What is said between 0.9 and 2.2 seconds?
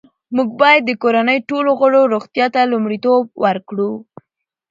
کورنۍ ټولو غړو